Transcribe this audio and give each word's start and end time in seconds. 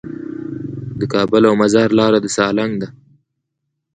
د 0.99 1.01
کابل 1.13 1.41
او 1.49 1.53
مزار 1.61 1.89
لاره 1.99 2.19
د 2.21 2.27
سالنګ 2.35 2.73
ده 2.81 2.87